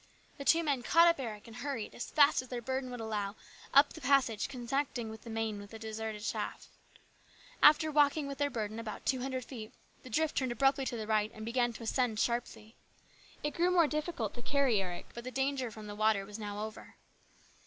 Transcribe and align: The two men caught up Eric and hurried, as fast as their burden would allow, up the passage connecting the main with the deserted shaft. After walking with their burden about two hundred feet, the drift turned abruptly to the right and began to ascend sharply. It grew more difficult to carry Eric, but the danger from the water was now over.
The 0.39 0.45
two 0.45 0.63
men 0.63 0.81
caught 0.81 1.07
up 1.07 1.19
Eric 1.19 1.45
and 1.45 1.57
hurried, 1.57 1.93
as 1.93 2.09
fast 2.09 2.41
as 2.41 2.47
their 2.47 2.59
burden 2.59 2.89
would 2.89 2.99
allow, 2.99 3.35
up 3.71 3.93
the 3.93 4.01
passage 4.01 4.47
connecting 4.49 5.11
the 5.15 5.29
main 5.29 5.59
with 5.59 5.69
the 5.69 5.77
deserted 5.77 6.23
shaft. 6.23 6.69
After 7.61 7.91
walking 7.91 8.25
with 8.25 8.39
their 8.39 8.49
burden 8.49 8.79
about 8.79 9.05
two 9.05 9.21
hundred 9.21 9.45
feet, 9.45 9.71
the 10.01 10.09
drift 10.09 10.37
turned 10.37 10.51
abruptly 10.53 10.85
to 10.85 10.97
the 10.97 11.05
right 11.05 11.29
and 11.35 11.45
began 11.45 11.71
to 11.73 11.83
ascend 11.83 12.19
sharply. 12.19 12.75
It 13.43 13.53
grew 13.53 13.69
more 13.69 13.85
difficult 13.85 14.33
to 14.33 14.41
carry 14.41 14.81
Eric, 14.81 15.09
but 15.13 15.23
the 15.23 15.29
danger 15.29 15.69
from 15.69 15.85
the 15.85 15.93
water 15.93 16.25
was 16.25 16.39
now 16.39 16.65
over. 16.65 16.95